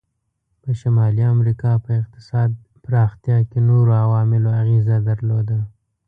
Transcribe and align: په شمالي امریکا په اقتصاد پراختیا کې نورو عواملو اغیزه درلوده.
په 0.61 0.69
شمالي 0.79 1.23
امریکا 1.35 1.71
په 1.83 1.89
اقتصاد 2.01 2.49
پراختیا 2.85 3.37
کې 3.49 3.59
نورو 3.69 3.91
عواملو 4.05 4.49
اغیزه 4.61 4.97
درلوده. 5.09 5.59